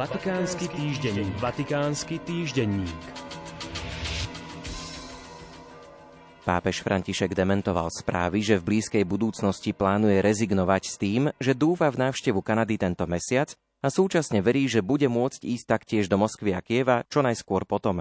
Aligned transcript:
Vatikánsky 0.00 0.64
týždenník. 0.72 1.34
Vatikánsky 1.44 2.16
týždenník. 2.24 3.04
Pápež 6.40 6.80
František 6.80 7.36
dementoval 7.36 7.92
správy, 7.92 8.40
že 8.40 8.56
v 8.56 8.64
blízkej 8.64 9.04
budúcnosti 9.04 9.76
plánuje 9.76 10.24
rezignovať 10.24 10.82
s 10.88 10.96
tým, 10.96 11.22
že 11.36 11.52
dúfa 11.52 11.92
v 11.92 12.00
návštevu 12.08 12.40
Kanady 12.40 12.80
tento 12.80 13.04
mesiac 13.04 13.52
a 13.84 13.92
súčasne 13.92 14.40
verí, 14.40 14.72
že 14.72 14.80
bude 14.80 15.04
môcť 15.04 15.44
ísť 15.44 15.68
taktiež 15.68 16.08
do 16.08 16.16
Moskvy 16.16 16.56
a 16.56 16.64
Kieva 16.64 17.04
čo 17.12 17.20
najskôr 17.20 17.68
potom. 17.68 18.00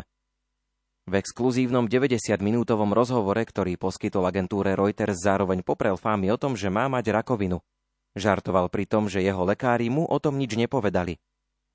V 1.03 1.13
exkluzívnom 1.19 1.91
90-minútovom 1.91 2.95
rozhovore, 2.95 3.43
ktorý 3.43 3.75
poskytol 3.75 4.23
agentúre 4.23 4.71
Reuters, 4.71 5.19
zároveň 5.19 5.67
poprel 5.67 5.99
fámy 5.99 6.31
o 6.31 6.39
tom, 6.39 6.55
že 6.55 6.71
má 6.71 6.87
mať 6.87 7.11
rakovinu. 7.11 7.59
Žartoval 8.15 8.71
pri 8.71 8.87
tom, 8.87 9.11
že 9.11 9.19
jeho 9.19 9.43
lekári 9.43 9.91
mu 9.91 10.07
o 10.07 10.15
tom 10.23 10.39
nič 10.39 10.55
nepovedali. 10.55 11.19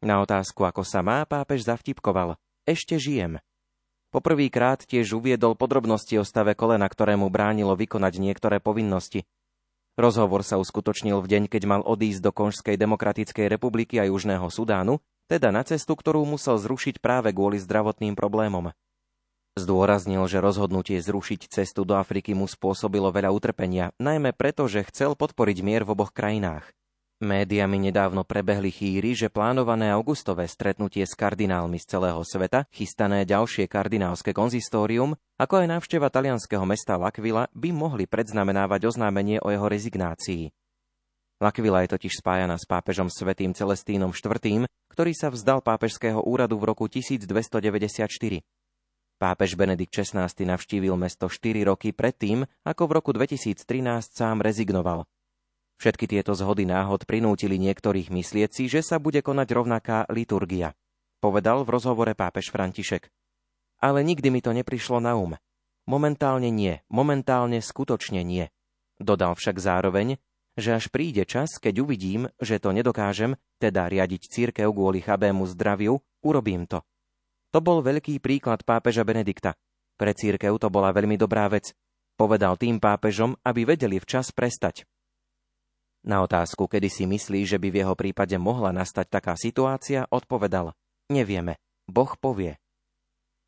Na 0.03 0.25
otázku, 0.25 0.65
ako 0.67 0.83
sa 0.83 1.05
má, 1.05 1.23
pápež 1.29 1.69
zavtipkoval. 1.69 2.41
Ešte 2.65 2.97
žijem. 2.97 3.39
Poprvýkrát 4.15 4.79
tiež 4.87 5.19
uviedol 5.19 5.59
podrobnosti 5.59 6.15
o 6.17 6.25
stave 6.25 6.55
kolena, 6.55 6.87
ktorému 6.87 7.27
bránilo 7.35 7.75
vykonať 7.75 8.23
niektoré 8.23 8.63
povinnosti. 8.63 9.27
Rozhovor 9.95 10.43
sa 10.43 10.59
uskutočnil 10.59 11.19
v 11.19 11.27
deň, 11.27 11.43
keď 11.47 11.63
mal 11.67 11.83
odísť 11.83 12.23
do 12.23 12.31
Konžskej 12.35 12.79
demokratickej 12.79 13.47
republiky 13.47 13.99
a 13.99 14.07
Južného 14.11 14.47
Sudánu, 14.51 15.03
teda 15.27 15.51
na 15.51 15.67
cestu, 15.67 15.99
ktorú 15.99 16.27
musel 16.27 16.59
zrušiť 16.59 17.03
práve 17.03 17.31
kvôli 17.35 17.59
zdravotným 17.59 18.15
problémom. 18.19 18.71
Zdôraznil, 19.55 20.27
že 20.27 20.43
rozhodnutie 20.43 20.99
zrušiť 20.99 21.47
cestu 21.47 21.87
do 21.87 21.95
Afriky 21.95 22.35
mu 22.35 22.51
spôsobilo 22.51 23.15
veľa 23.15 23.31
utrpenia, 23.31 23.95
najmä 24.03 24.35
preto, 24.35 24.67
že 24.67 24.83
chcel 24.91 25.15
podporiť 25.15 25.63
mier 25.63 25.87
v 25.87 25.95
oboch 25.95 26.11
krajinách. 26.11 26.75
Médiami 27.25 27.81
nedávno 27.89 28.21
prebehli 28.23 28.69
chýry, 28.69 29.17
že 29.17 29.33
plánované 29.33 29.89
augustové 29.89 30.45
stretnutie 30.45 31.09
s 31.09 31.17
kardinálmi 31.17 31.81
z 31.81 31.97
celého 31.97 32.21
sveta, 32.21 32.69
chystané 32.69 33.25
ďalšie 33.25 33.65
kardinálske 33.65 34.37
konzistórium, 34.37 35.17
ako 35.41 35.65
aj 35.65 35.67
návšteva 35.73 36.13
talianského 36.13 36.63
mesta 36.69 37.01
Lakvila 37.01 37.49
by 37.57 37.73
mohli 37.73 38.05
predznamenávať 38.05 38.93
oznámenie 38.93 39.41
o 39.41 39.49
jeho 39.49 39.65
rezignácii. 39.65 40.53
Lakvila 41.41 41.89
je 41.89 41.97
totiž 41.97 42.21
spájana 42.21 42.61
s 42.61 42.69
pápežom 42.69 43.09
svetým 43.09 43.57
Celestínom 43.57 44.13
IV., 44.13 44.69
ktorý 44.93 45.13
sa 45.17 45.33
vzdal 45.33 45.65
pápežského 45.65 46.21
úradu 46.21 46.61
v 46.61 46.69
roku 46.77 46.85
1294. 46.87 48.05
Pápež 49.17 49.51
Benedikt 49.57 49.97
XVI 49.97 50.29
navštívil 50.29 50.95
mesto 51.01 51.33
4 51.33 51.73
roky 51.73 51.97
predtým, 51.97 52.45
ako 52.69 52.83
v 52.85 52.93
roku 52.93 53.11
2013 53.17 53.65
sám 54.13 54.45
rezignoval– 54.45 55.09
Všetky 55.79 56.07
tieto 56.07 56.33
zhody 56.39 56.65
náhod 56.65 57.05
prinútili 57.05 57.59
niektorých 57.59 58.09
myslieť 58.09 58.51
si, 58.55 58.65
že 58.71 58.81
sa 58.81 59.03
bude 59.03 59.21
konať 59.21 59.49
rovnaká 59.51 59.99
liturgia, 60.11 60.73
povedal 61.19 61.67
v 61.67 61.73
rozhovore 61.75 62.15
pápež 62.15 62.55
František. 62.55 63.11
Ale 63.83 64.07
nikdy 64.07 64.31
mi 64.31 64.41
to 64.41 64.55
neprišlo 64.55 65.03
na 65.03 65.19
um. 65.19 65.35
Momentálne 65.85 66.49
nie, 66.49 66.81
momentálne 66.89 67.61
skutočne 67.61 68.25
nie. 68.25 68.49
Dodal 68.97 69.37
však 69.37 69.61
zároveň, 69.61 70.17
že 70.55 70.73
až 70.73 70.89
príde 70.89 71.27
čas, 71.27 71.59
keď 71.59 71.83
uvidím, 71.83 72.31
že 72.39 72.63
to 72.63 72.71
nedokážem, 72.71 73.35
teda 73.59 73.91
riadiť 73.91 74.31
církev 74.31 74.71
kvôli 74.71 75.03
chabému 75.03 75.45
zdraviu, 75.51 75.99
urobím 76.23 76.65
to. 76.65 76.81
To 77.51 77.59
bol 77.63 77.83
veľký 77.83 78.23
príklad 78.23 78.63
pápeža 78.63 79.03
Benedikta. 79.03 79.55
Pre 79.95 80.11
církev 80.11 80.59
to 80.59 80.71
bola 80.71 80.91
veľmi 80.91 81.15
dobrá 81.19 81.47
vec. 81.51 81.75
Povedal 82.15 82.55
tým 82.55 82.79
pápežom, 82.79 83.35
aby 83.43 83.67
vedeli 83.67 83.99
včas 83.99 84.31
prestať. 84.31 84.87
Na 86.05 86.21
otázku, 86.21 86.69
kedy 86.69 86.89
si 86.93 87.05
myslí, 87.09 87.49
že 87.49 87.57
by 87.57 87.69
v 87.73 87.79
jeho 87.81 87.95
prípade 87.97 88.37
mohla 88.37 88.77
nastať 88.77 89.09
taká 89.09 89.35
situácia, 89.41 90.05
odpovedal 90.13 90.77
Nevieme. 91.13 91.61
Boh 91.85 92.17
povie. 92.17 92.57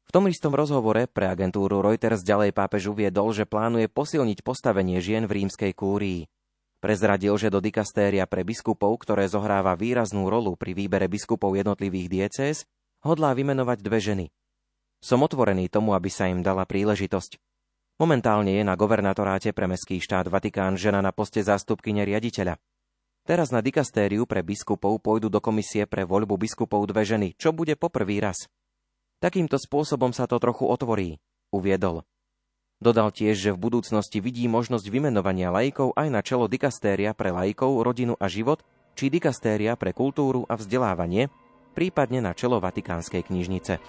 V 0.07 0.11
tom 0.13 0.29
istom 0.29 0.53
rozhovore 0.53 1.09
pre 1.09 1.33
agentúru 1.33 1.81
Reuters 1.81 2.21
ďalej 2.21 2.53
pápež 2.53 2.93
uviedol, 2.93 3.33
že 3.33 3.49
plánuje 3.49 3.89
posilniť 3.89 4.45
postavenie 4.45 5.01
žien 5.01 5.25
v 5.25 5.43
rímskej 5.43 5.73
kúrii. 5.73 6.29
Prezradil, 6.79 7.33
že 7.41 7.49
do 7.49 7.65
dikastéria 7.65 8.29
pre 8.29 8.45
biskupov, 8.45 9.01
ktoré 9.01 9.25
zohráva 9.27 9.73
výraznú 9.75 10.29
rolu 10.29 10.55
pri 10.55 10.77
výbere 10.77 11.09
biskupov 11.09 11.57
jednotlivých 11.57 12.09
diecéz, 12.13 12.69
hodlá 13.01 13.33
vymenovať 13.33 13.79
dve 13.81 13.99
ženy. 14.05 14.27
Som 15.01 15.25
otvorený 15.25 15.73
tomu, 15.73 15.97
aby 15.97 16.13
sa 16.13 16.29
im 16.29 16.45
dala 16.45 16.69
príležitosť. 16.69 17.41
Momentálne 17.97 18.61
je 18.61 18.65
na 18.65 18.77
governatoráte 18.77 19.57
pre 19.57 19.65
mestský 19.65 20.05
štát 20.05 20.29
Vatikán 20.29 20.77
žena 20.77 21.01
na 21.01 21.17
poste 21.17 21.41
zástupkyne 21.41 22.05
riaditeľa. 22.05 22.61
Teraz 23.25 23.49
na 23.49 23.65
dikastériu 23.65 24.29
pre 24.29 24.45
biskupov 24.45 25.01
pôjdu 25.01 25.33
do 25.33 25.41
komisie 25.41 25.89
pre 25.89 26.05
voľbu 26.05 26.37
biskupov 26.37 26.85
dve 26.93 27.09
ženy, 27.09 27.29
čo 27.41 27.57
bude 27.57 27.73
poprvý 27.73 28.21
raz. 28.21 28.53
Takýmto 29.25 29.57
spôsobom 29.57 30.13
sa 30.13 30.29
to 30.29 30.37
trochu 30.37 30.69
otvorí, 30.69 31.17
uviedol. 31.49 32.05
Dodal 32.85 33.09
tiež, 33.17 33.49
že 33.49 33.51
v 33.57 33.63
budúcnosti 33.65 34.21
vidí 34.21 34.45
možnosť 34.45 34.93
vymenovania 34.93 35.49
lajkov 35.49 35.97
aj 35.97 36.09
na 36.13 36.21
čelo 36.21 36.53
dikastéria 36.53 37.17
pre 37.17 37.33
lajkov, 37.33 37.81
rodinu 37.81 38.13
a 38.21 38.29
život, 38.29 38.61
či 38.93 39.09
dikastéria 39.09 39.73
pre 39.81 39.97
kultúru 39.97 40.45
a 40.45 40.61
vzdelávanie, 40.61 41.33
prípadne 41.73 42.21
na 42.21 42.37
čelo 42.37 42.61
Vatikánskej 42.61 43.25
knižnice. 43.25 43.81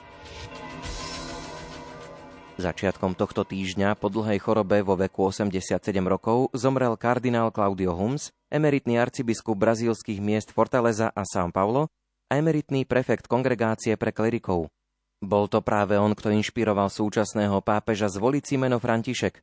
Začiatkom 2.58 3.14
tohto 3.14 3.46
týždňa 3.46 3.94
po 4.02 4.10
dlhej 4.10 4.42
chorobe 4.42 4.82
vo 4.82 4.98
veku 4.98 5.30
87 5.30 5.78
rokov 6.10 6.50
zomrel 6.58 6.98
kardinál 6.98 7.54
Claudio 7.54 7.94
Hums, 7.94 8.34
emeritný 8.50 8.98
arcibiskup 8.98 9.54
brazílskych 9.54 10.18
miest 10.18 10.50
Fortaleza 10.50 11.14
a 11.14 11.22
São 11.22 11.54
Paulo 11.54 11.94
a 12.26 12.34
emeritný 12.34 12.90
prefekt 12.90 13.30
kongregácie 13.30 13.94
pre 13.94 14.10
klerikov. 14.10 14.74
Bol 15.22 15.46
to 15.46 15.62
práve 15.62 16.02
on, 16.02 16.18
kto 16.18 16.34
inšpiroval 16.34 16.90
súčasného 16.90 17.62
pápeža 17.62 18.10
zvoliť 18.10 18.44
si 18.50 18.58
meno 18.58 18.82
František. 18.82 19.38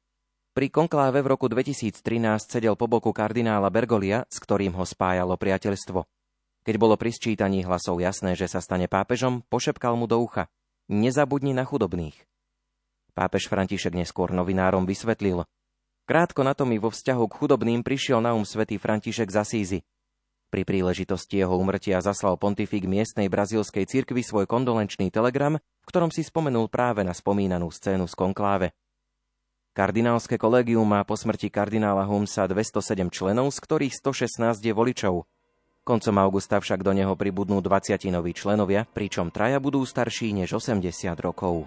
Pri 0.51 0.67
konkláve 0.75 1.23
v 1.23 1.39
roku 1.39 1.47
2013 1.47 2.03
sedel 2.51 2.75
po 2.75 2.91
boku 2.91 3.15
kardinála 3.15 3.71
Bergolia, 3.71 4.27
s 4.27 4.43
ktorým 4.43 4.75
ho 4.75 4.83
spájalo 4.83 5.39
priateľstvo. 5.39 6.03
Keď 6.67 6.75
bolo 6.83 6.99
pri 6.99 7.15
sčítaní 7.15 7.63
hlasov 7.63 8.03
jasné, 8.03 8.35
že 8.35 8.51
sa 8.51 8.59
stane 8.59 8.91
pápežom, 8.91 9.47
pošepkal 9.47 9.95
mu 9.95 10.11
do 10.11 10.19
ucha. 10.19 10.51
Nezabudni 10.91 11.55
na 11.55 11.63
chudobných. 11.63 12.34
Pápež 13.15 13.47
František 13.47 13.95
neskôr 13.95 14.35
novinárom 14.35 14.83
vysvetlil. 14.83 15.47
Krátko 16.05 16.43
na 16.43 16.51
to 16.53 16.67
mi 16.67 16.83
vo 16.83 16.91
vzťahu 16.91 17.25
k 17.31 17.37
chudobným 17.39 17.87
prišiel 17.87 18.19
na 18.19 18.35
um 18.35 18.43
svätý 18.43 18.75
František 18.75 19.31
z 19.31 19.37
Asízy. 19.39 19.79
Pri 20.51 20.67
príležitosti 20.67 21.39
jeho 21.39 21.55
umrtia 21.55 22.03
zaslal 22.03 22.35
pontifik 22.35 22.91
miestnej 22.91 23.31
brazílskej 23.31 23.87
cirkvi 23.87 24.27
svoj 24.27 24.51
kondolenčný 24.51 25.15
telegram, 25.15 25.63
v 25.63 25.87
ktorom 25.87 26.11
si 26.11 26.27
spomenul 26.27 26.67
práve 26.67 27.07
na 27.07 27.15
spomínanú 27.15 27.71
scénu 27.71 28.11
z 28.11 28.15
konkláve. 28.19 28.75
Kardinálske 29.75 30.35
kolegium 30.35 30.87
má 30.87 31.03
po 31.03 31.15
smrti 31.15 31.51
kardinála 31.51 32.07
Humsa 32.07 32.47
207 32.47 33.11
členov, 33.11 33.51
z 33.51 33.59
ktorých 33.63 33.95
116 33.99 34.59
je 34.63 34.71
voličov. 34.75 35.27
Koncom 35.83 36.17
augusta 36.19 36.63
však 36.63 36.83
do 36.83 36.95
neho 36.95 37.15
pribudnú 37.19 37.59
20 37.63 37.99
noví 38.11 38.35
členovia, 38.35 38.87
pričom 38.87 39.35
traja 39.35 39.59
budú 39.59 39.83
starší 39.83 40.35
než 40.35 40.59
80 40.59 41.15
rokov. 41.19 41.67